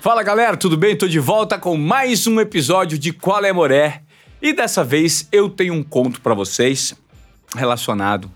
Fala 0.00 0.22
galera, 0.22 0.56
tudo 0.56 0.76
bem? 0.76 0.96
Tô 0.96 1.06
de 1.06 1.18
volta 1.18 1.58
com 1.58 1.76
mais 1.76 2.26
um 2.26 2.40
episódio 2.40 2.98
de 2.98 3.12
Qual 3.12 3.44
é 3.44 3.52
Moré. 3.52 4.02
E 4.42 4.52
dessa 4.52 4.82
vez 4.82 5.28
eu 5.30 5.48
tenho 5.48 5.72
um 5.72 5.82
conto 5.82 6.20
para 6.20 6.34
vocês 6.34 6.94
relacionado. 7.54 8.30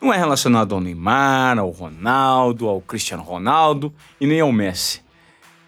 Não 0.00 0.12
é 0.12 0.16
relacionado 0.16 0.74
ao 0.74 0.80
Neymar, 0.80 1.58
ao 1.58 1.70
Ronaldo, 1.70 2.66
ao 2.66 2.80
Cristiano 2.80 3.22
Ronaldo 3.22 3.94
e 4.20 4.26
nem 4.26 4.40
ao 4.40 4.50
Messi. 4.50 5.02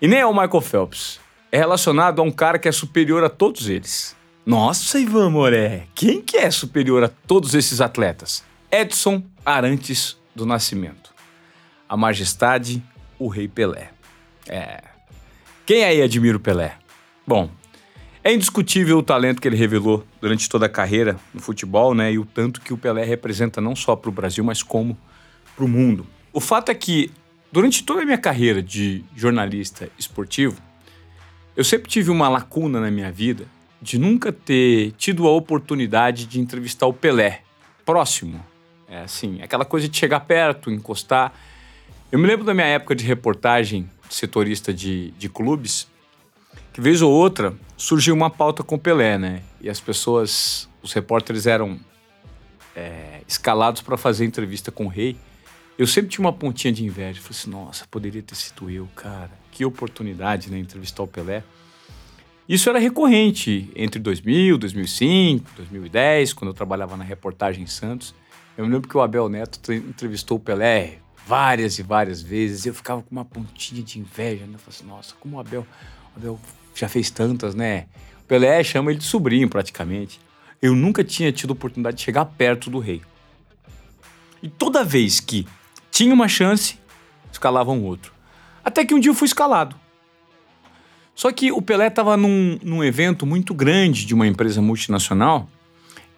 E 0.00 0.08
nem 0.08 0.22
ao 0.22 0.32
Michael 0.32 0.60
Phelps. 0.60 1.20
É 1.52 1.58
relacionado 1.58 2.20
a 2.20 2.22
um 2.22 2.30
cara 2.30 2.58
que 2.58 2.68
é 2.68 2.72
superior 2.72 3.22
a 3.22 3.28
todos 3.28 3.68
eles. 3.68 4.16
Nossa, 4.44 4.98
Ivan 4.98 5.30
Moré, 5.30 5.86
quem 5.94 6.20
que 6.20 6.36
é 6.36 6.50
superior 6.50 7.04
a 7.04 7.08
todos 7.08 7.54
esses 7.54 7.80
atletas? 7.80 8.42
Edson 8.72 9.22
Arantes 9.46 10.18
do 10.34 10.44
Nascimento. 10.44 11.14
A 11.88 11.96
Majestade, 11.96 12.82
o 13.20 13.28
Rei 13.28 13.46
Pelé. 13.46 13.92
É. 14.48 14.82
Quem 15.64 15.84
aí 15.84 16.02
admira 16.02 16.36
o 16.36 16.40
Pelé? 16.40 16.76
Bom, 17.24 17.48
é 18.24 18.34
indiscutível 18.34 18.98
o 18.98 19.02
talento 19.02 19.40
que 19.40 19.46
ele 19.46 19.54
revelou 19.56 20.04
durante 20.20 20.48
toda 20.48 20.66
a 20.66 20.68
carreira 20.68 21.16
no 21.32 21.40
futebol, 21.40 21.94
né? 21.94 22.12
E 22.12 22.18
o 22.18 22.24
tanto 22.24 22.60
que 22.60 22.72
o 22.72 22.76
Pelé 22.76 23.04
representa 23.04 23.60
não 23.60 23.76
só 23.76 23.94
para 23.94 24.08
o 24.10 24.12
Brasil, 24.12 24.42
mas 24.42 24.60
como 24.60 24.98
para 25.54 25.64
o 25.64 25.68
mundo. 25.68 26.04
O 26.32 26.40
fato 26.40 26.70
é 26.70 26.74
que, 26.74 27.12
durante 27.52 27.84
toda 27.84 28.02
a 28.02 28.04
minha 28.04 28.18
carreira 28.18 28.60
de 28.60 29.04
jornalista 29.14 29.88
esportivo, 29.96 30.60
eu 31.56 31.62
sempre 31.62 31.88
tive 31.88 32.10
uma 32.10 32.28
lacuna 32.28 32.80
na 32.80 32.90
minha 32.90 33.12
vida 33.12 33.46
de 33.82 33.98
nunca 33.98 34.32
ter 34.32 34.92
tido 34.92 35.26
a 35.26 35.32
oportunidade 35.32 36.24
de 36.24 36.40
entrevistar 36.40 36.86
o 36.86 36.92
Pelé 36.92 37.42
próximo. 37.84 38.40
É 38.88 39.00
assim, 39.00 39.42
aquela 39.42 39.64
coisa 39.64 39.88
de 39.88 39.98
chegar 39.98 40.20
perto, 40.20 40.70
encostar. 40.70 41.34
Eu 42.10 42.18
me 42.18 42.26
lembro 42.26 42.44
da 42.44 42.54
minha 42.54 42.66
época 42.66 42.94
de 42.94 43.04
reportagem 43.04 43.90
setorista 44.08 44.72
de, 44.72 45.10
de 45.12 45.28
clubes, 45.28 45.88
que 46.72 46.80
vez 46.80 47.02
ou 47.02 47.10
outra 47.10 47.54
surgiu 47.76 48.14
uma 48.14 48.30
pauta 48.30 48.62
com 48.62 48.78
Pelé, 48.78 49.18
né? 49.18 49.42
E 49.60 49.68
as 49.68 49.80
pessoas, 49.80 50.68
os 50.80 50.92
repórteres 50.92 51.46
eram 51.46 51.80
é, 52.76 53.22
escalados 53.26 53.82
para 53.82 53.96
fazer 53.96 54.24
entrevista 54.24 54.70
com 54.70 54.84
o 54.84 54.88
rei. 54.88 55.16
Eu 55.76 55.86
sempre 55.86 56.10
tinha 56.10 56.24
uma 56.24 56.32
pontinha 56.32 56.72
de 56.72 56.84
inveja. 56.84 57.20
Falei 57.20 57.38
assim, 57.38 57.50
nossa, 57.50 57.86
poderia 57.90 58.22
ter 58.22 58.36
sido 58.36 58.70
eu, 58.70 58.86
cara. 58.94 59.30
Que 59.50 59.64
oportunidade, 59.64 60.50
né? 60.50 60.58
Entrevistar 60.58 61.02
o 61.02 61.06
Pelé. 61.08 61.42
Isso 62.48 62.68
era 62.68 62.78
recorrente 62.78 63.70
entre 63.76 64.00
2000, 64.00 64.58
2005, 64.58 65.50
2010, 65.56 66.32
quando 66.32 66.48
eu 66.48 66.54
trabalhava 66.54 66.96
na 66.96 67.04
reportagem 67.04 67.62
em 67.62 67.66
Santos. 67.66 68.14
Eu 68.56 68.66
me 68.66 68.72
lembro 68.72 68.88
que 68.88 68.96
o 68.96 69.00
Abel 69.00 69.28
Neto 69.28 69.72
entrevistou 69.72 70.36
o 70.36 70.40
Pelé 70.40 70.98
várias 71.26 71.78
e 71.78 71.82
várias 71.82 72.20
vezes. 72.20 72.66
Eu 72.66 72.74
ficava 72.74 73.00
com 73.02 73.10
uma 73.10 73.24
pontinha 73.24 73.82
de 73.82 73.98
inveja, 73.98 74.44
né? 74.44 74.54
Eu 74.54 74.58
falei 74.58 74.78
assim, 74.78 74.86
nossa, 74.86 75.14
como 75.20 75.36
o 75.36 75.40
Abel, 75.40 75.66
o 76.14 76.18
Abel 76.18 76.40
já 76.74 76.88
fez 76.88 77.10
tantas, 77.10 77.54
né? 77.54 77.86
O 78.20 78.24
Pelé 78.24 78.62
chama 78.64 78.90
ele 78.90 78.98
de 78.98 79.06
sobrinho, 79.06 79.48
praticamente. 79.48 80.20
Eu 80.60 80.74
nunca 80.74 81.02
tinha 81.02 81.32
tido 81.32 81.52
oportunidade 81.52 81.96
de 81.96 82.02
chegar 82.02 82.24
perto 82.24 82.68
do 82.68 82.78
rei. 82.78 83.02
E 84.42 84.48
toda 84.48 84.84
vez 84.84 85.20
que 85.20 85.46
tinha 85.90 86.12
uma 86.12 86.28
chance, 86.28 86.78
escalava 87.30 87.70
um 87.70 87.84
outro. 87.84 88.12
Até 88.64 88.84
que 88.84 88.94
um 88.94 89.00
dia 89.00 89.10
eu 89.10 89.14
fui 89.14 89.26
escalado. 89.26 89.76
Só 91.14 91.30
que 91.30 91.52
o 91.52 91.60
Pelé 91.60 91.88
estava 91.88 92.16
num, 92.16 92.58
num 92.62 92.82
evento 92.82 93.26
muito 93.26 93.54
grande 93.54 94.06
de 94.06 94.14
uma 94.14 94.26
empresa 94.26 94.62
multinacional 94.62 95.48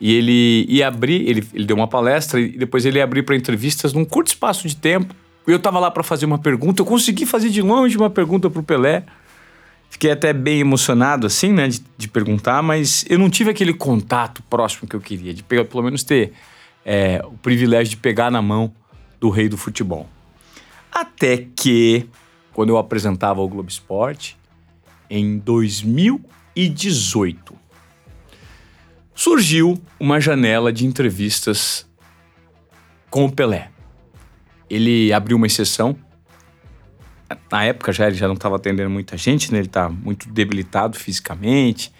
e 0.00 0.12
ele 0.12 0.67
ia 0.69 0.89
abrir, 0.89 1.28
ele, 1.28 1.47
ele 1.53 1.64
deu 1.64 1.77
uma 1.77 1.89
palestra 1.89 2.41
e 2.41 2.56
depois 2.56 2.84
ele 2.84 2.98
ia 2.98 3.05
abrir 3.05 3.22
para 3.22 3.37
entrevistas 3.37 3.92
num 3.92 4.05
curto 4.05 4.28
espaço 4.28 4.69
de 4.69 4.77
tempo. 4.77 5.15
Eu 5.47 5.56
estava 5.56 5.78
lá 5.78 5.91
para 5.91 6.03
fazer 6.03 6.27
uma 6.27 6.38
pergunta, 6.38 6.83
eu 6.83 6.87
consegui 6.87 7.27
fazer 7.27 7.50
de 7.50 7.60
longe 7.60 7.97
uma 7.97 8.10
pergunta 8.10 8.49
para 8.49 8.60
o 8.60 8.62
Pelé. 8.62 9.04
Fiquei 9.91 10.10
até 10.10 10.33
bem 10.33 10.59
emocionado, 10.59 11.27
assim, 11.27 11.53
né, 11.53 11.69
de, 11.69 11.81
de, 11.97 12.09
perguntar, 12.09 12.62
mas 12.62 13.04
eu 13.09 13.19
não 13.19 13.31
tive 13.31 13.50
aquele 13.50 13.72
contato 13.72 14.43
próximo 14.50 14.88
que 14.88 14.97
eu 14.97 15.00
queria, 15.00 15.33
de 15.33 15.43
pegar, 15.43 15.65
pelo 15.65 15.84
menos 15.84 16.03
ter 16.03 16.33
é, 16.84 17.22
o 17.25 17.38
privilégio 17.38 17.91
de 17.91 17.97
pegar 17.97 18.31
na 18.31 18.43
mão 18.43 18.72
do 19.21 19.31
rei 19.31 19.49
do 19.49 19.56
futebol. 19.56 20.09
Até 20.91 21.47
que, 21.54 22.06
quando 22.53 22.71
eu 22.71 22.78
apresentava 22.78 23.41
o 23.41 23.49
Globo 23.49 23.69
Esporte, 23.69 24.37
em 25.16 25.38
2018, 25.38 27.54
surgiu 29.14 29.80
uma 30.00 30.20
janela 30.20 30.72
de 30.72 30.84
entrevistas 30.84 31.86
com 33.08 33.26
o 33.26 33.30
Pelé. 33.30 33.70
Ele 34.69 35.12
abriu 35.12 35.36
uma 35.36 35.47
exceção. 35.47 35.97
Na 37.50 37.62
época 37.62 37.92
já 37.92 38.08
ele 38.08 38.16
já 38.16 38.26
não 38.26 38.34
estava 38.34 38.56
atendendo 38.56 38.91
muita 38.91 39.16
gente, 39.16 39.53
né? 39.53 39.58
Ele 39.58 39.69
está 39.69 39.88
muito 39.88 40.28
debilitado 40.28 40.98
fisicamente, 40.98 41.92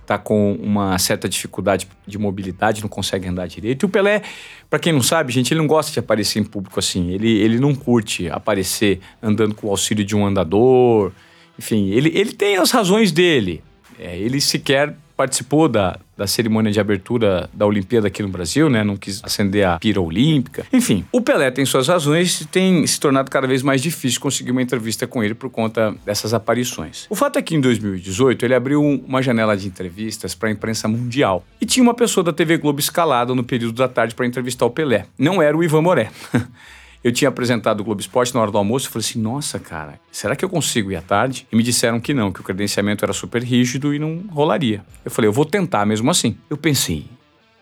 está 0.00 0.16
com 0.16 0.52
uma 0.54 0.96
certa 0.96 1.28
dificuldade 1.28 1.88
de 2.06 2.18
mobilidade, 2.18 2.82
não 2.82 2.88
consegue 2.88 3.26
andar 3.26 3.48
direito. 3.48 3.82
E 3.82 3.86
o 3.86 3.88
Pelé, 3.88 4.22
para 4.68 4.78
quem 4.78 4.92
não 4.92 5.02
sabe, 5.02 5.32
gente, 5.32 5.52
ele 5.52 5.58
não 5.58 5.66
gosta 5.66 5.90
de 5.90 5.98
aparecer 5.98 6.38
em 6.38 6.44
público 6.44 6.78
assim. 6.78 7.10
Ele, 7.10 7.30
ele 7.30 7.58
não 7.58 7.74
curte 7.74 8.30
aparecer 8.30 9.00
andando 9.20 9.56
com 9.56 9.66
o 9.66 9.70
auxílio 9.70 10.04
de 10.04 10.14
um 10.14 10.24
andador. 10.24 11.12
Enfim, 11.58 11.90
ele, 11.90 12.10
ele 12.14 12.32
tem 12.32 12.56
as 12.56 12.70
razões 12.70 13.12
dele. 13.12 13.62
É, 13.98 14.16
ele 14.16 14.40
sequer 14.40 14.94
participou 15.20 15.68
da, 15.68 15.98
da 16.16 16.26
cerimônia 16.26 16.72
de 16.72 16.80
abertura 16.80 17.50
da 17.52 17.66
Olimpíada 17.66 18.06
aqui 18.06 18.22
no 18.22 18.30
Brasil, 18.30 18.70
né? 18.70 18.82
Não 18.82 18.96
quis 18.96 19.22
acender 19.22 19.66
a 19.66 19.78
pira 19.78 20.00
olímpica. 20.00 20.64
Enfim, 20.72 21.04
o 21.12 21.20
Pelé 21.20 21.50
tem 21.50 21.66
suas 21.66 21.88
razões 21.88 22.40
e 22.40 22.46
tem 22.46 22.86
se 22.86 22.98
tornado 22.98 23.30
cada 23.30 23.46
vez 23.46 23.62
mais 23.62 23.82
difícil 23.82 24.18
conseguir 24.18 24.50
uma 24.50 24.62
entrevista 24.62 25.06
com 25.06 25.22
ele 25.22 25.34
por 25.34 25.50
conta 25.50 25.94
dessas 26.06 26.32
aparições. 26.32 27.06
O 27.10 27.14
fato 27.14 27.38
é 27.38 27.42
que 27.42 27.54
em 27.54 27.60
2018 27.60 28.46
ele 28.46 28.54
abriu 28.54 28.82
uma 28.82 29.20
janela 29.20 29.54
de 29.54 29.66
entrevistas 29.66 30.34
para 30.34 30.48
a 30.48 30.52
imprensa 30.52 30.88
mundial 30.88 31.44
e 31.60 31.66
tinha 31.66 31.82
uma 31.82 31.92
pessoa 31.92 32.24
da 32.24 32.32
TV 32.32 32.56
Globo 32.56 32.80
escalada 32.80 33.34
no 33.34 33.44
período 33.44 33.74
da 33.74 33.88
tarde 33.88 34.14
para 34.14 34.26
entrevistar 34.26 34.64
o 34.64 34.70
Pelé. 34.70 35.04
Não 35.18 35.42
era 35.42 35.54
o 35.54 35.62
Ivan 35.62 35.82
Moré. 35.82 36.10
Eu 37.02 37.12
tinha 37.12 37.30
apresentado 37.30 37.80
o 37.80 37.84
Globo 37.84 38.00
Esporte 38.00 38.34
na 38.34 38.40
hora 38.42 38.50
do 38.50 38.58
almoço 38.58 38.86
e 38.86 38.90
falei 38.90 39.06
assim: 39.06 39.20
nossa, 39.20 39.58
cara, 39.58 39.98
será 40.12 40.36
que 40.36 40.44
eu 40.44 40.50
consigo 40.50 40.92
ir 40.92 40.96
à 40.96 41.02
tarde? 41.02 41.46
E 41.50 41.56
me 41.56 41.62
disseram 41.62 41.98
que 41.98 42.12
não, 42.12 42.30
que 42.30 42.40
o 42.40 42.44
credenciamento 42.44 43.04
era 43.04 43.12
super 43.12 43.42
rígido 43.42 43.94
e 43.94 43.98
não 43.98 44.24
rolaria. 44.30 44.84
Eu 45.04 45.10
falei: 45.10 45.28
eu 45.28 45.32
vou 45.32 45.46
tentar 45.46 45.86
mesmo 45.86 46.10
assim. 46.10 46.36
Eu 46.50 46.58
pensei: 46.58 47.06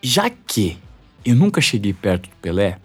já 0.02 0.28
que 0.28 0.76
eu 1.24 1.36
nunca 1.36 1.60
cheguei 1.60 1.92
perto 1.92 2.28
do 2.28 2.36
Pelé, 2.36 2.78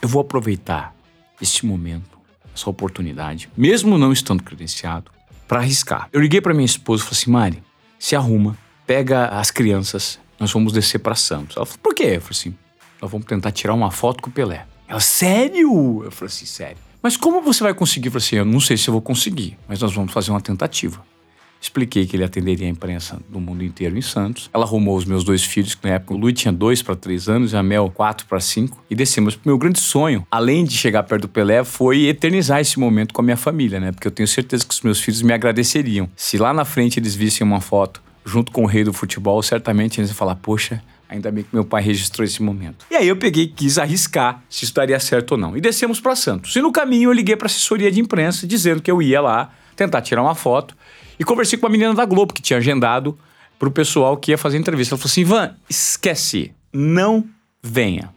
eu 0.00 0.08
vou 0.08 0.22
aproveitar 0.22 0.94
esse 1.40 1.66
momento, 1.66 2.18
essa 2.54 2.70
oportunidade, 2.70 3.50
mesmo 3.54 3.98
não 3.98 4.12
estando 4.12 4.42
credenciado, 4.42 5.10
para 5.46 5.60
arriscar. 5.60 6.08
Eu 6.12 6.20
liguei 6.20 6.40
para 6.40 6.54
minha 6.54 6.64
esposa 6.64 7.02
e 7.02 7.06
falei 7.06 7.20
assim: 7.20 7.30
Mari, 7.30 7.62
se 7.98 8.16
arruma, 8.16 8.56
pega 8.86 9.26
as 9.26 9.50
crianças, 9.50 10.18
nós 10.38 10.50
vamos 10.50 10.72
descer 10.72 11.00
para 11.00 11.14
Santos. 11.14 11.58
Ela 11.58 11.66
falou: 11.66 11.80
por 11.82 11.94
quê? 11.94 12.12
Eu 12.14 12.20
falei 12.22 12.30
assim: 12.30 12.54
nós 13.02 13.10
vamos 13.10 13.26
tentar 13.26 13.52
tirar 13.52 13.74
uma 13.74 13.90
foto 13.90 14.22
com 14.22 14.30
o 14.30 14.32
Pelé. 14.32 14.66
Ela, 14.90 14.98
sério? 14.98 16.02
Eu 16.02 16.10
falei 16.10 16.26
assim, 16.26 16.44
sério. 16.44 16.76
Mas 17.00 17.16
como 17.16 17.40
você 17.40 17.62
vai 17.62 17.72
conseguir? 17.72 18.08
Eu 18.08 18.12
falei 18.12 18.26
assim, 18.26 18.36
eu 18.36 18.44
não 18.44 18.58
sei 18.58 18.76
se 18.76 18.88
eu 18.88 18.92
vou 18.92 19.00
conseguir, 19.00 19.56
mas 19.68 19.80
nós 19.80 19.92
vamos 19.94 20.12
fazer 20.12 20.32
uma 20.32 20.40
tentativa. 20.40 21.00
Expliquei 21.60 22.06
que 22.06 22.16
ele 22.16 22.24
atenderia 22.24 22.66
a 22.66 22.70
imprensa 22.70 23.20
do 23.28 23.38
mundo 23.38 23.62
inteiro 23.62 23.96
em 23.96 24.02
Santos. 24.02 24.50
Ela 24.52 24.64
arrumou 24.64 24.96
os 24.96 25.04
meus 25.04 25.22
dois 25.22 25.44
filhos, 25.44 25.76
que 25.76 25.86
na 25.86 25.94
época 25.94 26.14
o 26.14 26.16
Luiz 26.16 26.34
tinha 26.40 26.50
dois 26.50 26.82
para 26.82 26.96
três 26.96 27.28
anos 27.28 27.52
e 27.52 27.56
a 27.56 27.62
Mel 27.62 27.88
quatro 27.94 28.26
para 28.26 28.40
cinco. 28.40 28.82
E 28.90 28.94
descemos. 28.96 29.38
Meu 29.44 29.56
grande 29.56 29.78
sonho, 29.78 30.26
além 30.28 30.64
de 30.64 30.76
chegar 30.76 31.04
perto 31.04 31.22
do 31.22 31.28
Pelé, 31.28 31.62
foi 31.62 32.06
eternizar 32.06 32.60
esse 32.60 32.80
momento 32.80 33.14
com 33.14 33.20
a 33.20 33.24
minha 33.24 33.36
família, 33.36 33.78
né? 33.78 33.92
Porque 33.92 34.08
eu 34.08 34.12
tenho 34.12 34.26
certeza 34.26 34.66
que 34.66 34.74
os 34.74 34.80
meus 34.80 35.00
filhos 35.00 35.22
me 35.22 35.32
agradeceriam. 35.32 36.08
Se 36.16 36.36
lá 36.36 36.52
na 36.52 36.64
frente 36.64 36.98
eles 36.98 37.14
vissem 37.14 37.46
uma 37.46 37.60
foto 37.60 38.02
junto 38.24 38.50
com 38.50 38.64
o 38.64 38.66
rei 38.66 38.82
do 38.82 38.92
futebol, 38.92 39.40
certamente 39.40 40.00
eles 40.00 40.10
iam 40.10 40.16
falar: 40.16 40.36
Poxa, 40.36 40.82
Ainda 41.10 41.28
bem 41.32 41.42
que 41.42 41.50
meu 41.52 41.64
pai 41.64 41.82
registrou 41.82 42.24
esse 42.24 42.40
momento. 42.40 42.86
E 42.88 42.94
aí 42.94 43.08
eu 43.08 43.16
peguei 43.16 43.42
e 43.42 43.48
quis 43.48 43.78
arriscar 43.78 44.44
se 44.48 44.64
isso 44.64 44.72
daria 44.72 45.00
certo 45.00 45.32
ou 45.32 45.38
não. 45.38 45.56
E 45.56 45.60
descemos 45.60 46.00
para 46.00 46.14
Santos. 46.14 46.54
E 46.54 46.62
no 46.62 46.70
caminho 46.70 47.10
eu 47.10 47.12
liguei 47.12 47.34
para 47.34 47.46
assessoria 47.46 47.90
de 47.90 48.00
imprensa 48.00 48.46
dizendo 48.46 48.80
que 48.80 48.88
eu 48.88 49.02
ia 49.02 49.20
lá 49.20 49.52
tentar 49.74 50.02
tirar 50.02 50.22
uma 50.22 50.36
foto. 50.36 50.76
E 51.18 51.24
conversei 51.24 51.58
com 51.58 51.66
a 51.66 51.68
menina 51.68 51.92
da 51.92 52.04
Globo 52.04 52.32
que 52.32 52.40
tinha 52.40 52.58
agendado 52.58 53.18
para 53.58 53.68
o 53.68 53.72
pessoal 53.72 54.16
que 54.16 54.30
ia 54.30 54.38
fazer 54.38 54.56
entrevista. 54.56 54.94
Ela 54.94 55.00
falou 55.00 55.10
assim: 55.10 55.22
Ivan, 55.22 55.56
esquece, 55.68 56.52
não 56.72 57.28
venha. 57.60 58.10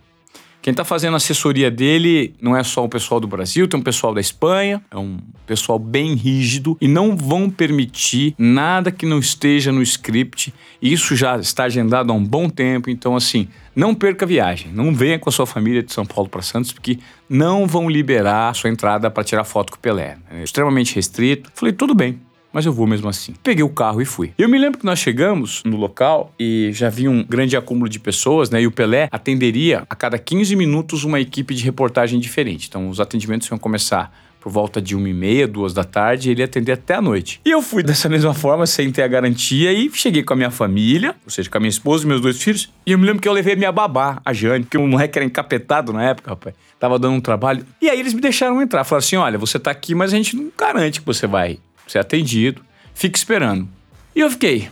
Quem 0.63 0.71
está 0.71 0.85
fazendo 0.85 1.17
assessoria 1.17 1.69
dele 1.69 2.33
não 2.41 2.55
é 2.55 2.63
só 2.63 2.85
o 2.85 2.87
pessoal 2.87 3.19
do 3.19 3.27
Brasil, 3.27 3.67
tem 3.67 3.77
um 3.77 3.83
pessoal 3.83 4.13
da 4.13 4.21
Espanha, 4.21 4.81
é 4.89 4.97
um 4.97 5.17
pessoal 5.45 5.77
bem 5.77 6.15
rígido 6.15 6.77
e 6.79 6.87
não 6.87 7.17
vão 7.17 7.49
permitir 7.49 8.33
nada 8.37 8.89
que 8.89 9.05
não 9.05 9.19
esteja 9.19 9.73
no 9.73 9.81
script. 9.81 10.53
Isso 10.81 11.17
já 11.17 11.37
está 11.37 11.65
agendado 11.65 12.13
há 12.13 12.15
um 12.15 12.23
bom 12.23 12.47
tempo, 12.47 12.89
então 12.89 13.13
assim, 13.13 13.49
não 13.75 13.93
perca 13.93 14.23
a 14.23 14.27
viagem, 14.27 14.71
não 14.71 14.95
venha 14.95 15.19
com 15.19 15.27
a 15.27 15.33
sua 15.33 15.45
família 15.45 15.83
de 15.83 15.91
São 15.91 16.05
Paulo 16.05 16.29
para 16.29 16.41
Santos, 16.41 16.71
porque 16.71 16.97
não 17.29 17.67
vão 17.67 17.89
liberar 17.89 18.51
a 18.51 18.53
sua 18.53 18.69
entrada 18.69 19.11
para 19.11 19.21
tirar 19.25 19.43
foto 19.43 19.69
com 19.69 19.77
o 19.77 19.81
Pelé. 19.81 20.15
É 20.31 20.43
extremamente 20.43 20.95
restrito. 20.95 21.51
Falei, 21.53 21.73
tudo 21.73 21.93
bem. 21.93 22.21
Mas 22.53 22.65
eu 22.65 22.71
vou 22.71 22.85
mesmo 22.85 23.09
assim. 23.09 23.33
Peguei 23.41 23.63
o 23.63 23.69
carro 23.69 24.01
e 24.01 24.05
fui. 24.05 24.31
Eu 24.37 24.47
me 24.47 24.57
lembro 24.59 24.79
que 24.79 24.85
nós 24.85 24.99
chegamos 24.99 25.63
no 25.65 25.75
local 25.75 26.31
e 26.39 26.69
já 26.71 26.87
havia 26.87 27.09
um 27.09 27.23
grande 27.23 27.57
acúmulo 27.57 27.89
de 27.89 27.99
pessoas, 27.99 28.49
né? 28.49 28.61
E 28.61 28.67
o 28.67 28.71
Pelé 28.71 29.09
atenderia 29.11 29.83
a 29.89 29.95
cada 29.95 30.19
15 30.19 30.55
minutos 30.55 31.03
uma 31.03 31.19
equipe 31.19 31.55
de 31.55 31.63
reportagem 31.63 32.19
diferente. 32.19 32.67
Então 32.69 32.87
os 32.87 32.99
atendimentos 32.99 33.47
iam 33.47 33.57
começar 33.57 34.13
por 34.43 34.51
volta 34.51 34.81
de 34.81 34.93
uma 34.93 35.07
e 35.07 35.13
meia, 35.13 35.47
duas 35.47 35.73
da 35.73 35.85
tarde, 35.85 36.29
ele 36.29 36.41
ia 36.41 36.45
atender 36.45 36.73
até 36.73 36.95
a 36.95 37.01
noite. 37.01 37.39
E 37.45 37.49
eu 37.49 37.61
fui 37.61 37.81
dessa 37.83 38.09
mesma 38.09 38.33
forma, 38.33 38.67
sem 38.67 38.91
ter 38.91 39.01
a 39.01 39.07
garantia, 39.07 39.71
e 39.71 39.89
cheguei 39.93 40.21
com 40.21 40.33
a 40.33 40.35
minha 40.35 40.51
família, 40.51 41.15
ou 41.23 41.31
seja, 41.31 41.49
com 41.49 41.57
a 41.57 41.61
minha 41.61 41.69
esposa 41.69 42.03
e 42.03 42.07
meus 42.07 42.19
dois 42.19 42.43
filhos, 42.43 42.69
e 42.85 42.91
eu 42.91 42.99
me 42.99 43.05
lembro 43.05 43.21
que 43.21 43.27
eu 43.27 43.31
levei 43.31 43.55
minha 43.55 43.71
babá, 43.71 44.21
a 44.25 44.33
Jane, 44.33 44.65
que 44.65 44.77
o 44.77 44.85
moleque 44.85 45.17
era 45.17 45.25
encapetado 45.25 45.93
na 45.93 46.03
época, 46.03 46.31
rapaz. 46.31 46.53
Tava 46.77 46.99
dando 46.99 47.13
um 47.13 47.21
trabalho. 47.21 47.65
E 47.81 47.89
aí 47.89 47.97
eles 47.97 48.13
me 48.13 48.19
deixaram 48.19 48.61
entrar. 48.61 48.83
Falaram 48.83 49.05
assim: 49.05 49.15
olha, 49.15 49.37
você 49.37 49.57
tá 49.57 49.71
aqui, 49.71 49.95
mas 49.95 50.11
a 50.11 50.17
gente 50.17 50.35
não 50.35 50.51
garante 50.57 50.99
que 50.99 51.05
você 51.05 51.25
vai 51.25 51.57
ser 51.87 51.99
atendido. 51.99 52.61
Fique 52.93 53.17
esperando. 53.17 53.67
E 54.15 54.19
eu 54.19 54.29
fiquei 54.29 54.69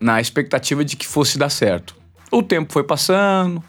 na 0.00 0.20
expectativa 0.20 0.84
de 0.84 0.96
que 0.96 1.06
fosse 1.06 1.38
dar 1.38 1.50
certo. 1.50 1.94
O 2.30 2.42
tempo 2.42 2.72
foi 2.72 2.84
passando, 2.84 3.62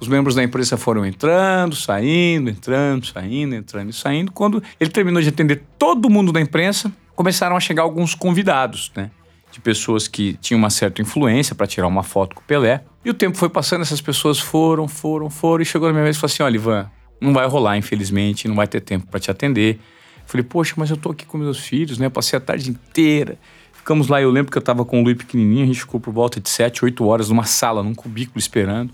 os 0.00 0.08
membros 0.08 0.34
da 0.34 0.42
imprensa 0.42 0.76
foram 0.76 1.06
entrando, 1.06 1.74
saindo, 1.74 2.50
entrando, 2.50 3.06
saindo, 3.06 3.54
entrando 3.54 3.90
e 3.90 3.92
saindo. 3.92 4.32
Quando 4.32 4.62
ele 4.78 4.90
terminou 4.90 5.22
de 5.22 5.28
atender 5.28 5.62
todo 5.78 6.10
mundo 6.10 6.32
da 6.32 6.40
imprensa, 6.40 6.92
começaram 7.14 7.56
a 7.56 7.60
chegar 7.60 7.82
alguns 7.82 8.14
convidados, 8.14 8.92
né? 8.94 9.10
De 9.50 9.60
pessoas 9.60 10.06
que 10.06 10.34
tinham 10.34 10.58
uma 10.58 10.68
certa 10.68 11.00
influência 11.00 11.54
para 11.54 11.66
tirar 11.66 11.86
uma 11.86 12.02
foto 12.02 12.34
com 12.34 12.42
o 12.42 12.44
Pelé. 12.44 12.82
E 13.04 13.08
o 13.08 13.14
tempo 13.14 13.38
foi 13.38 13.48
passando, 13.48 13.82
essas 13.82 14.00
pessoas 14.00 14.38
foram, 14.38 14.86
foram, 14.86 15.30
foram, 15.30 15.62
e 15.62 15.64
chegou 15.64 15.88
na 15.88 15.94
minha 15.94 16.04
vez 16.04 16.16
e 16.16 16.20
falou 16.20 16.32
assim: 16.32 16.42
olha, 16.42 16.56
Ivan, 16.56 16.90
não 17.20 17.32
vai 17.32 17.46
rolar, 17.46 17.78
infelizmente, 17.78 18.48
não 18.48 18.54
vai 18.54 18.66
ter 18.66 18.80
tempo 18.80 19.06
para 19.06 19.18
te 19.18 19.30
atender. 19.30 19.80
Falei, 20.26 20.44
poxa, 20.44 20.74
mas 20.76 20.90
eu 20.90 20.96
tô 20.96 21.10
aqui 21.10 21.24
com 21.24 21.38
meus 21.38 21.58
filhos, 21.58 21.98
né? 21.98 22.08
Passei 22.08 22.36
a 22.36 22.40
tarde 22.40 22.70
inteira. 22.70 23.38
Ficamos 23.72 24.08
lá, 24.08 24.20
eu 24.20 24.30
lembro 24.30 24.50
que 24.50 24.58
eu 24.58 24.62
tava 24.62 24.84
com 24.84 25.00
o 25.00 25.04
Luiz 25.04 25.16
pequenininho, 25.16 25.62
a 25.62 25.66
gente 25.66 25.80
ficou 25.80 26.00
por 26.00 26.12
volta 26.12 26.40
de 26.40 26.48
7, 26.50 26.84
8 26.84 27.04
horas 27.04 27.28
numa 27.28 27.44
sala, 27.44 27.82
num 27.82 27.94
cubículo 27.94 28.38
esperando. 28.38 28.92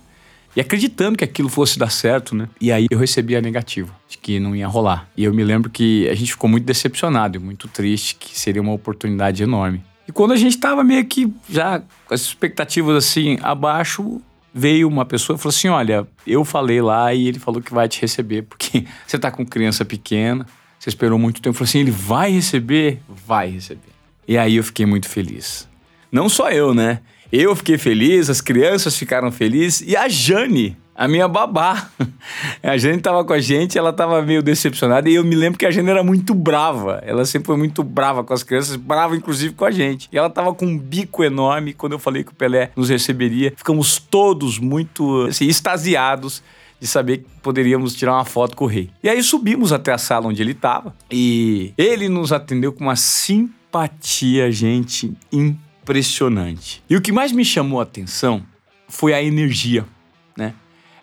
E 0.55 0.61
acreditando 0.61 1.17
que 1.17 1.25
aquilo 1.25 1.49
fosse 1.49 1.79
dar 1.79 1.90
certo, 1.90 2.34
né? 2.34 2.46
E 2.61 2.70
aí 2.70 2.87
eu 2.90 2.99
recebi 2.99 3.34
a 3.34 3.40
negativa 3.40 3.90
de 4.06 4.19
que 4.19 4.38
não 4.38 4.55
ia 4.55 4.69
rolar. 4.69 5.08
E 5.17 5.25
eu 5.25 5.32
me 5.32 5.43
lembro 5.43 5.70
que 5.70 6.06
a 6.11 6.14
gente 6.14 6.32
ficou 6.32 6.49
muito 6.49 6.64
decepcionado 6.64 7.38
e 7.38 7.40
muito 7.40 7.69
triste, 7.69 8.17
que 8.17 8.38
seria 8.38 8.61
uma 8.61 8.73
oportunidade 8.73 9.43
enorme. 9.43 9.82
E 10.06 10.12
quando 10.12 10.32
a 10.32 10.37
gente 10.37 10.58
tava 10.58 10.85
meio 10.85 11.05
que 11.06 11.32
já 11.49 11.81
com 12.06 12.12
as 12.12 12.20
expectativas 12.20 12.96
assim 12.96 13.38
abaixo, 13.43 14.20
veio 14.52 14.88
uma 14.88 15.06
pessoa 15.06 15.37
e 15.37 15.40
falou 15.40 15.55
assim: 15.55 15.69
Olha, 15.69 16.06
eu 16.26 16.44
falei 16.44 16.82
lá 16.82 17.14
e 17.14 17.28
ele 17.28 17.38
falou 17.38 17.62
que 17.62 17.73
vai 17.73 17.88
te 17.88 18.00
receber, 18.02 18.43
porque 18.43 18.85
você 19.06 19.19
tá 19.19 19.31
com 19.31 19.46
criança 19.46 19.85
pequena, 19.85 20.46
você 20.82 20.88
esperou 20.88 21.17
muito 21.17 21.40
tempo. 21.40 21.56
Falou 21.56 21.69
assim: 21.69 21.79
ele 21.79 21.93
vai 21.93 22.32
receber? 22.32 23.00
Vai 23.08 23.50
receber. 23.50 23.93
E 24.26 24.37
aí 24.37 24.56
eu 24.56 24.64
fiquei 24.64 24.84
muito 24.84 25.08
feliz. 25.08 25.69
Não 26.11 26.29
só 26.29 26.50
eu, 26.50 26.75
né? 26.75 26.99
Eu 27.31 27.55
fiquei 27.55 27.79
feliz, 27.79 28.29
as 28.29 28.40
crianças 28.40 28.96
ficaram 28.96 29.31
felizes 29.31 29.81
e 29.87 29.96
a 29.96 30.08
Jane, 30.08 30.76
a 30.94 31.06
minha 31.06 31.29
babá. 31.29 31.88
A 32.62 32.76
Jane 32.76 32.99
estava 32.99 33.25
com 33.25 33.32
a 33.32 33.40
gente, 33.40 33.79
ela 33.79 33.90
estava 33.90 34.20
meio 34.23 34.43
decepcionada 34.43 35.08
e 35.08 35.14
eu 35.14 35.25
me 35.25 35.34
lembro 35.34 35.58
que 35.58 35.67
a 35.67 35.70
Jane 35.70 35.90
era 35.90 36.05
muito 36.05 36.34
brava. 36.34 37.02
Ela 37.05 37.25
sempre 37.25 37.46
foi 37.46 37.56
muito 37.56 37.82
brava 37.82 38.23
com 38.23 38.32
as 38.35 38.43
crianças, 38.43 38.76
brava 38.76 39.17
inclusive 39.17 39.55
com 39.55 39.64
a 39.64 39.70
gente. 39.70 40.08
E 40.12 40.19
ela 40.19 40.28
estava 40.28 40.55
com 40.55 40.67
um 40.67 40.78
bico 40.78 41.25
enorme 41.25 41.73
quando 41.73 41.93
eu 41.93 41.99
falei 41.99 42.23
que 42.23 42.31
o 42.32 42.35
Pelé 42.35 42.70
nos 42.76 42.88
receberia. 42.88 43.52
Ficamos 43.56 43.99
todos 43.99 44.58
muito 44.58 45.26
assim, 45.26 45.46
extasiados 45.46 46.43
de 46.82 46.88
saber 46.88 47.19
que 47.19 47.26
poderíamos 47.40 47.94
tirar 47.94 48.14
uma 48.14 48.25
foto 48.25 48.56
com 48.56 48.64
o 48.64 48.67
rei. 48.67 48.90
E 49.05 49.08
aí 49.08 49.23
subimos 49.23 49.73
até 49.73 49.93
a 49.93 49.99
sala 49.99 50.26
onde 50.26 50.43
ele 50.43 50.50
estava 50.50 50.93
e 51.08 51.73
ele 51.79 52.08
nos 52.08 52.32
atendeu 52.32 52.73
com 52.73 52.82
uma 52.82 52.96
simpatia, 52.96 54.50
gente, 54.50 55.17
impressionante. 55.31 56.82
E 56.90 56.96
o 56.96 57.00
que 57.00 57.12
mais 57.12 57.31
me 57.31 57.44
chamou 57.44 57.79
a 57.79 57.84
atenção 57.84 58.43
foi 58.88 59.14
a 59.14 59.23
energia? 59.23 59.87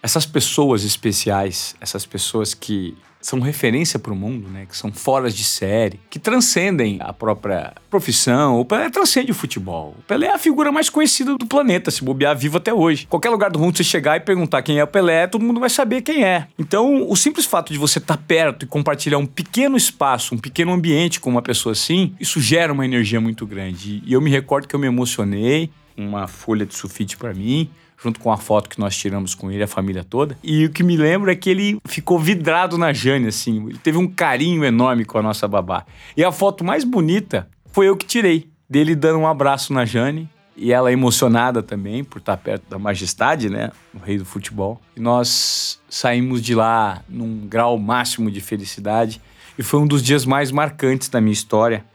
Essas 0.01 0.25
pessoas 0.25 0.83
especiais, 0.83 1.75
essas 1.81 2.05
pessoas 2.05 2.53
que 2.53 2.95
são 3.21 3.39
referência 3.39 3.99
para 3.99 4.13
o 4.13 4.15
mundo, 4.15 4.47
né? 4.47 4.65
Que 4.65 4.75
são 4.75 4.91
fora 4.91 5.29
de 5.29 5.43
série, 5.43 5.99
que 6.09 6.17
transcendem 6.17 6.97
a 7.01 7.11
própria 7.11 7.73
profissão. 7.89 8.59
O 8.59 8.65
Pelé 8.65 8.89
transcende 8.89 9.31
o 9.31 9.35
futebol. 9.35 9.95
O 9.99 10.01
Pelé 10.03 10.27
é 10.27 10.33
a 10.33 10.39
figura 10.39 10.71
mais 10.71 10.89
conhecida 10.89 11.37
do 11.37 11.45
planeta, 11.45 11.91
se 11.91 12.03
bobear 12.03 12.37
vivo 12.37 12.57
até 12.57 12.73
hoje. 12.73 13.05
Qualquer 13.07 13.29
lugar 13.29 13.51
do 13.51 13.59
mundo 13.59 13.75
você 13.75 13.83
chegar 13.83 14.15
e 14.15 14.21
perguntar 14.21 14.61
quem 14.61 14.79
é 14.79 14.83
o 14.83 14.87
Pelé, 14.87 15.27
todo 15.27 15.43
mundo 15.43 15.59
vai 15.59 15.69
saber 15.69 16.01
quem 16.01 16.23
é. 16.23 16.47
Então, 16.57 17.09
o 17.09 17.15
simples 17.15 17.45
fato 17.45 17.73
de 17.73 17.79
você 17.79 17.99
estar 17.99 18.15
tá 18.15 18.23
perto 18.25 18.63
e 18.63 18.67
compartilhar 18.67 19.17
um 19.17 19.25
pequeno 19.25 19.75
espaço, 19.75 20.33
um 20.33 20.37
pequeno 20.37 20.71
ambiente 20.71 21.19
com 21.19 21.29
uma 21.29 21.41
pessoa 21.41 21.73
assim, 21.73 22.15
isso 22.19 22.39
gera 22.39 22.71
uma 22.71 22.85
energia 22.85 23.19
muito 23.19 23.45
grande. 23.45 24.01
E 24.05 24.13
eu 24.13 24.21
me 24.21 24.29
recordo 24.29 24.67
que 24.67 24.75
eu 24.75 24.79
me 24.79 24.87
emocionei, 24.87 25.69
uma 25.97 26.27
folha 26.27 26.65
de 26.65 26.73
sulfite 26.73 27.17
para 27.17 27.33
mim, 27.33 27.69
junto 28.01 28.19
com 28.19 28.31
a 28.31 28.37
foto 28.37 28.69
que 28.69 28.79
nós 28.79 28.95
tiramos 28.95 29.35
com 29.35 29.51
ele, 29.51 29.63
a 29.63 29.67
família 29.67 30.03
toda. 30.03 30.37
E 30.43 30.65
o 30.65 30.69
que 30.69 30.83
me 30.83 30.95
lembro 30.95 31.29
é 31.29 31.35
que 31.35 31.49
ele 31.49 31.79
ficou 31.85 32.17
vidrado 32.17 32.77
na 32.77 32.93
Jane, 32.93 33.27
assim. 33.27 33.67
Ele 33.67 33.77
teve 33.77 33.97
um 33.97 34.07
carinho 34.07 34.63
enorme 34.63 35.05
com 35.05 35.17
a 35.17 35.21
nossa 35.21 35.47
babá. 35.47 35.85
E 36.15 36.23
a 36.23 36.31
foto 36.31 36.63
mais 36.63 36.83
bonita 36.83 37.47
foi 37.71 37.87
eu 37.87 37.97
que 37.97 38.05
tirei, 38.05 38.49
dele 38.69 38.95
dando 38.95 39.19
um 39.19 39.27
abraço 39.27 39.73
na 39.73 39.85
Jane. 39.85 40.29
E 40.55 40.73
ela 40.73 40.91
emocionada 40.91 41.63
também 41.63 42.03
por 42.03 42.19
estar 42.19 42.35
perto 42.35 42.69
da 42.69 42.77
majestade, 42.77 43.49
né? 43.49 43.71
O 43.93 43.99
rei 43.99 44.17
do 44.17 44.25
futebol. 44.25 44.81
E 44.95 44.99
nós 44.99 45.79
saímos 45.89 46.41
de 46.41 46.53
lá 46.53 47.01
num 47.07 47.47
grau 47.47 47.77
máximo 47.77 48.29
de 48.29 48.41
felicidade. 48.41 49.21
E 49.57 49.63
foi 49.63 49.79
um 49.79 49.87
dos 49.87 50.03
dias 50.03 50.25
mais 50.25 50.51
marcantes 50.51 51.07
da 51.07 51.21
minha 51.21 51.31
história. 51.31 51.85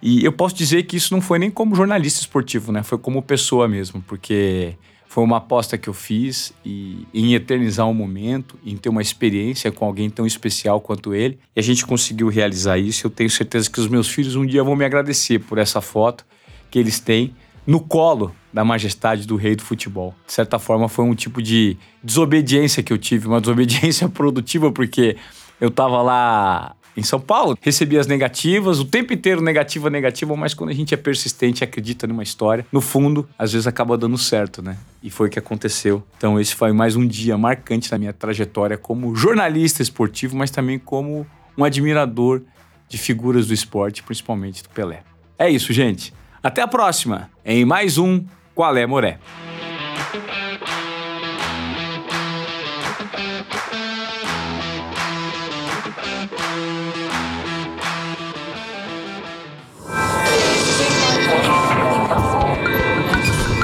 E 0.00 0.24
eu 0.24 0.32
posso 0.32 0.54
dizer 0.54 0.84
que 0.84 0.96
isso 0.96 1.12
não 1.12 1.20
foi 1.20 1.40
nem 1.40 1.50
como 1.50 1.74
jornalista 1.74 2.20
esportivo, 2.20 2.70
né? 2.70 2.84
Foi 2.84 2.98
como 2.98 3.20
pessoa 3.20 3.66
mesmo, 3.66 4.00
porque 4.06 4.76
foi 5.08 5.24
uma 5.24 5.38
aposta 5.38 5.78
que 5.78 5.88
eu 5.88 5.94
fiz 5.94 6.52
e, 6.64 7.06
em 7.14 7.34
eternizar 7.34 7.86
um 7.86 7.94
momento, 7.94 8.58
em 8.64 8.76
ter 8.76 8.90
uma 8.90 9.00
experiência 9.00 9.72
com 9.72 9.86
alguém 9.86 10.10
tão 10.10 10.26
especial 10.26 10.82
quanto 10.82 11.14
ele. 11.14 11.38
E 11.56 11.60
a 11.60 11.62
gente 11.62 11.86
conseguiu 11.86 12.28
realizar 12.28 12.76
isso. 12.78 13.06
Eu 13.06 13.10
tenho 13.10 13.30
certeza 13.30 13.70
que 13.70 13.80
os 13.80 13.88
meus 13.88 14.06
filhos 14.06 14.36
um 14.36 14.44
dia 14.44 14.62
vão 14.62 14.76
me 14.76 14.84
agradecer 14.84 15.38
por 15.38 15.56
essa 15.56 15.80
foto 15.80 16.26
que 16.70 16.78
eles 16.78 17.00
têm 17.00 17.34
no 17.66 17.80
colo 17.80 18.34
da 18.52 18.62
majestade 18.64 19.26
do 19.26 19.36
rei 19.36 19.56
do 19.56 19.62
futebol. 19.62 20.14
De 20.26 20.32
certa 20.32 20.58
forma, 20.58 20.88
foi 20.88 21.06
um 21.06 21.14
tipo 21.14 21.42
de 21.42 21.78
desobediência 22.04 22.82
que 22.82 22.92
eu 22.92 22.98
tive, 22.98 23.28
uma 23.28 23.40
desobediência 23.42 24.10
produtiva, 24.10 24.70
porque 24.70 25.16
eu 25.58 25.68
estava 25.68 26.02
lá 26.02 26.76
em 26.98 27.02
São 27.02 27.20
Paulo, 27.20 27.56
recebia 27.60 28.00
as 28.00 28.06
negativas, 28.06 28.80
o 28.80 28.84
tempo 28.84 29.12
inteiro 29.12 29.40
negativa, 29.40 29.88
negativa, 29.88 30.36
mas 30.36 30.52
quando 30.52 30.70
a 30.70 30.74
gente 30.74 30.92
é 30.92 30.96
persistente 30.96 31.62
e 31.62 31.64
acredita 31.64 32.06
numa 32.06 32.22
história, 32.22 32.66
no 32.72 32.80
fundo, 32.80 33.28
às 33.38 33.52
vezes 33.52 33.66
acaba 33.66 33.96
dando 33.96 34.18
certo, 34.18 34.60
né? 34.60 34.76
E 35.02 35.10
foi 35.10 35.28
o 35.28 35.30
que 35.30 35.38
aconteceu. 35.38 36.02
Então, 36.16 36.40
esse 36.40 36.54
foi 36.54 36.72
mais 36.72 36.96
um 36.96 37.06
dia 37.06 37.38
marcante 37.38 37.90
na 37.92 37.98
minha 37.98 38.12
trajetória 38.12 38.76
como 38.76 39.14
jornalista 39.14 39.80
esportivo, 39.80 40.36
mas 40.36 40.50
também 40.50 40.78
como 40.78 41.24
um 41.56 41.64
admirador 41.64 42.42
de 42.88 42.98
figuras 42.98 43.46
do 43.46 43.54
esporte, 43.54 44.02
principalmente 44.02 44.62
do 44.62 44.68
Pelé. 44.70 45.02
É 45.38 45.48
isso, 45.48 45.72
gente. 45.72 46.12
Até 46.42 46.62
a 46.62 46.68
próxima 46.68 47.30
em 47.44 47.64
mais 47.64 47.96
um 47.96 48.24
Qual 48.54 48.76
é 48.76 48.86
Moré. 48.86 49.18